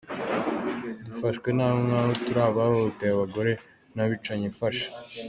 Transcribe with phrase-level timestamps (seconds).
[1.05, 3.51] Dufashwe nabi nk’aho turi abahohoteye abagore
[3.95, 4.85] n’ abicanyifashe".